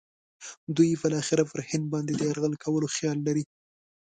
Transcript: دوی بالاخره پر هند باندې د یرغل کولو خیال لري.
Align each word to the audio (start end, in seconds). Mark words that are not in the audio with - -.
دوی 0.75 0.91
بالاخره 1.01 1.43
پر 1.51 1.59
هند 1.69 1.85
باندې 1.93 2.11
د 2.15 2.21
یرغل 2.29 2.53
کولو 2.63 2.87
خیال 2.95 3.17
لري. 3.27 3.43